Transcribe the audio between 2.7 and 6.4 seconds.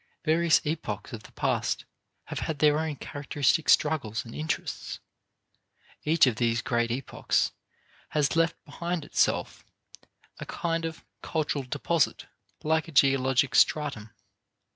own characteristic struggles and interests. Each of